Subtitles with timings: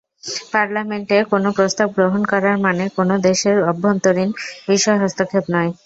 [0.53, 4.29] পার্লামেন্টে কোনো প্রস্তাব গ্রহণ করার মানে কোনো দেশের অভ্যন্তরীণ
[4.67, 5.71] বিষয়ে হস্তক্ষেপ নয়।